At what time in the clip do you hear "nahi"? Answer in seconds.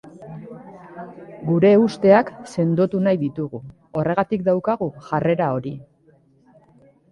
3.09-3.21